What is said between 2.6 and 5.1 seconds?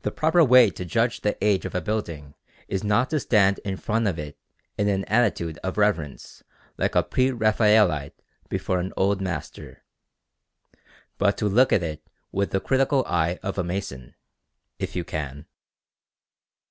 is not to stand in front of it in an